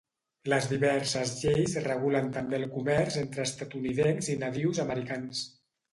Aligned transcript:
Les 0.51 0.67
diverses 0.69 1.33
lleis 1.41 1.75
regulen 1.87 2.31
també 2.37 2.57
el 2.61 2.65
comerç 2.77 3.19
entre 3.23 3.45
estatunidencs 3.51 4.31
i 4.37 4.39
nadius 4.45 4.85
americans. 4.87 5.45